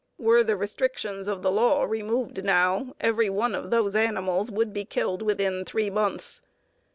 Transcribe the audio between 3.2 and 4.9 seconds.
one of those animals would be